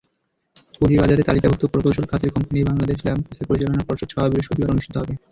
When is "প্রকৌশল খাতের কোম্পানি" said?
1.73-2.59